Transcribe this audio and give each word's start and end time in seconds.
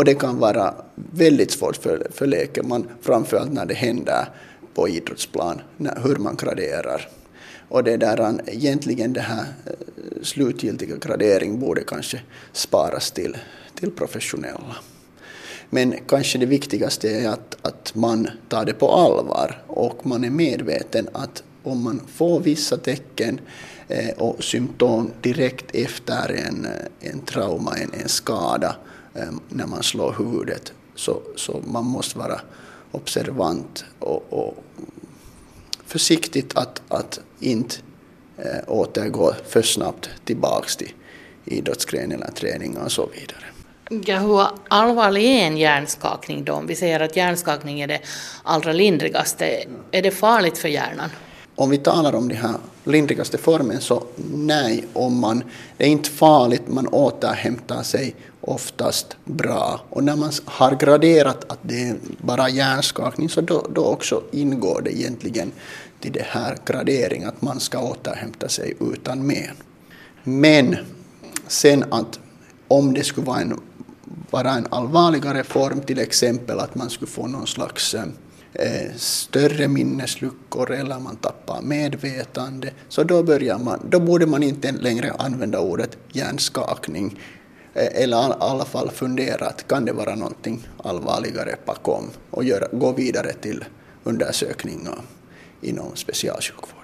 Och 0.00 0.06
det 0.06 0.14
kan 0.14 0.38
vara 0.38 0.74
väldigt 0.94 1.50
svårt 1.50 1.76
för, 1.76 2.06
för 2.10 2.26
lekman, 2.26 2.88
framförallt 3.00 3.52
när 3.52 3.66
det 3.66 3.74
händer 3.74 4.28
på 4.74 4.88
idrottsplan, 4.88 5.60
när, 5.76 6.00
hur 6.02 6.16
man 6.16 6.36
graderar. 6.36 7.08
Och 7.68 7.84
det 7.84 7.96
där, 7.96 8.40
egentligen 8.46 9.12
den 9.12 9.24
här 9.24 9.44
eh, 9.66 9.72
slutgiltiga 10.22 10.96
gradering 10.96 11.60
borde 11.60 11.84
kanske 11.84 12.20
sparas 12.52 13.10
till, 13.10 13.36
till 13.74 13.90
professionella. 13.90 14.76
Men 15.70 15.94
kanske 16.08 16.38
det 16.38 16.46
viktigaste 16.46 17.08
är 17.10 17.28
att, 17.28 17.56
att 17.62 17.94
man 17.94 18.28
tar 18.48 18.64
det 18.64 18.74
på 18.74 18.92
allvar 18.92 19.62
och 19.66 20.06
man 20.06 20.24
är 20.24 20.30
medveten 20.30 21.08
att 21.12 21.42
om 21.62 21.82
man 21.82 22.00
får 22.14 22.40
vissa 22.40 22.76
tecken 22.76 23.40
eh, 23.88 24.10
och 24.18 24.44
symptom 24.44 25.10
direkt 25.20 25.74
efter 25.74 26.46
en, 26.48 26.66
en 27.00 27.20
trauma, 27.20 27.74
en, 27.76 27.90
en 28.02 28.08
skada, 28.08 28.76
Ehm, 29.14 29.40
när 29.48 29.66
man 29.66 29.82
slår 29.82 30.14
huvudet, 30.18 30.72
så, 30.94 31.22
så 31.36 31.62
man 31.66 31.84
måste 31.84 32.18
vara 32.18 32.40
observant 32.92 33.84
och, 33.98 34.32
och 34.32 34.64
försiktigt 35.86 36.56
att, 36.56 36.82
att 36.88 37.20
inte 37.40 37.76
eh, 38.36 38.58
återgå 38.66 39.34
för 39.48 39.62
snabbt 39.62 40.10
tillbaks 40.24 40.76
till 40.76 40.92
idrottsgren 41.44 42.12
eller 42.12 42.30
träning 42.30 42.78
och 42.78 42.92
så 42.92 43.06
vidare. 43.06 43.44
Ja, 44.06 44.18
hur 44.18 44.46
allvarlig 44.68 45.24
är 45.24 45.46
en 45.46 45.56
hjärnskakning 45.56 46.44
då? 46.44 46.52
Om 46.52 46.66
vi 46.66 46.74
säger 46.74 47.00
att 47.00 47.16
hjärnskakning 47.16 47.80
är 47.80 47.86
det 47.86 48.00
allra 48.42 48.72
lindrigaste, 48.72 49.64
är 49.90 50.02
det 50.02 50.10
farligt 50.10 50.58
för 50.58 50.68
hjärnan? 50.68 51.10
Om 51.60 51.70
vi 51.70 51.78
talar 51.78 52.14
om 52.14 52.28
den 52.28 52.38
här 52.38 52.54
lindrigaste 52.84 53.38
formen 53.38 53.80
så 53.80 54.02
nej, 54.34 54.84
om 54.92 55.20
man, 55.20 55.44
det 55.76 55.84
är 55.84 55.88
inte 55.88 56.10
farligt, 56.10 56.62
man 56.68 56.86
återhämtar 56.86 57.82
sig 57.82 58.14
oftast 58.40 59.16
bra. 59.24 59.80
Och 59.90 60.04
när 60.04 60.16
man 60.16 60.32
har 60.44 60.74
graderat 60.74 61.52
att 61.52 61.58
det 61.62 61.82
är 61.82 61.96
bara 62.18 62.48
hjärnskakning 62.48 63.28
så 63.28 63.40
då, 63.40 63.66
då 63.74 63.84
också 63.84 64.22
ingår 64.32 64.82
det 64.84 64.98
egentligen 64.98 65.52
till 66.00 66.12
det 66.12 66.26
här 66.26 66.56
gradering 66.66 67.24
att 67.24 67.42
man 67.42 67.60
ska 67.60 67.78
återhämta 67.78 68.48
sig 68.48 68.74
utan 68.80 69.26
men. 69.26 69.56
Men 70.24 70.76
sen 71.46 71.84
att 71.90 72.18
om 72.68 72.94
det 72.94 73.04
skulle 73.04 73.26
vara 73.26 73.40
en, 73.40 73.60
vara 74.30 74.50
en 74.50 74.66
allvarligare 74.70 75.44
form, 75.44 75.80
till 75.80 75.98
exempel 75.98 76.58
att 76.58 76.74
man 76.74 76.90
skulle 76.90 77.10
få 77.10 77.26
någon 77.26 77.46
slags 77.46 77.94
eh, 77.94 78.04
Eh, 78.54 78.94
större 78.96 79.68
minnesluckor 79.68 80.70
eller 80.70 80.98
man 80.98 81.16
tappar 81.16 81.62
medvetande, 81.62 82.70
så 82.88 83.02
då, 83.02 83.22
börjar 83.22 83.58
man, 83.58 83.80
då 83.90 84.00
borde 84.00 84.26
man 84.26 84.42
inte 84.42 84.72
längre 84.72 85.12
använda 85.18 85.60
ordet 85.60 85.98
hjärnskakning 86.12 87.20
eh, 87.74 88.02
eller 88.02 88.28
i 88.28 88.32
alla 88.40 88.64
fall 88.64 88.90
fundera 88.90 89.46
att 89.46 89.68
kan 89.68 89.84
det 89.84 89.92
vara 89.92 90.14
någonting 90.14 90.68
allvarligare 90.84 91.56
bakom 91.64 92.04
och 92.30 92.44
göra, 92.44 92.66
gå 92.72 92.92
vidare 92.92 93.32
till 93.32 93.64
undersökningar 94.04 95.00
inom 95.60 95.96
specialsjukvård. 95.96 96.79